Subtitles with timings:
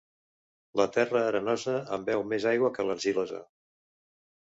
[0.79, 3.43] La terra arenosa embeu més aigua que l'argilosa.